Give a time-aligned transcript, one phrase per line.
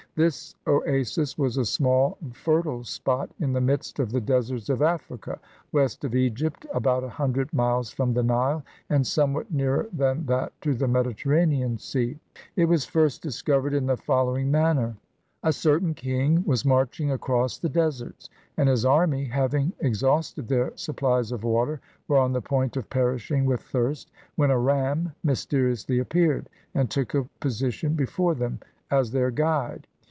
[0.13, 5.39] This oasis was a small fertile spot in the midst of the deserts of Africa,
[5.71, 10.51] west of Egypt, about a hundred miles from the Nile, and somewhat nearer than that
[10.63, 12.19] to the Mediterranean Sea.
[12.57, 14.97] It was first discovered in the following manner:
[15.43, 20.73] A certain king was marching across the deserts, and his army, having ex hausted their
[20.75, 21.79] supplies of water,
[22.09, 27.13] were on the point of perishing wdth thirst, when a ram mysteriously appeared, and took
[27.13, 28.59] a position before them
[28.91, 29.87] as their guide.